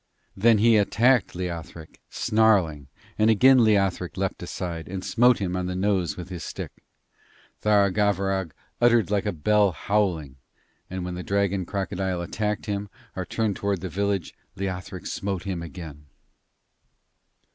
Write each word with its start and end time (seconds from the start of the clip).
Then 0.35 0.57
he 0.57 0.77
attacked 0.77 1.35
Leothric, 1.35 1.99
snarling, 2.09 2.87
and 3.19 3.29
again 3.29 3.59
Leothric 3.59 4.17
leapt 4.17 4.41
aside, 4.41 4.87
and 4.87 5.05
smote 5.05 5.37
him 5.37 5.55
on 5.55 5.67
the 5.67 5.75
nose 5.75 6.17
with 6.17 6.29
his 6.29 6.43
stick. 6.43 6.71
Tharagavverug 7.61 8.49
uttered 8.81 9.11
like 9.11 9.27
a 9.27 9.31
bell 9.31 9.71
howling. 9.73 10.37
And 10.89 11.05
whenever 11.05 11.17
the 11.17 11.27
dragon 11.27 11.67
crocodile 11.67 12.19
attacked 12.23 12.65
him, 12.65 12.89
or 13.15 13.27
turned 13.27 13.57
towards 13.57 13.81
the 13.81 13.89
village, 13.89 14.33
Leothric 14.55 15.05
smote 15.05 15.43
him 15.43 15.61
again. 15.61 16.07